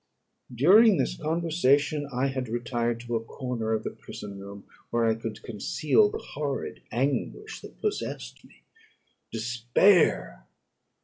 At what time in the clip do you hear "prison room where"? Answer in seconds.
3.91-5.05